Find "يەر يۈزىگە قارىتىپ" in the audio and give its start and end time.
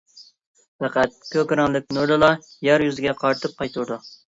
2.73-3.59